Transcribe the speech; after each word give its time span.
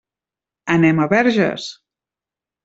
Anem 0.75 1.01
a 1.03 1.07
Verges. 1.11 1.69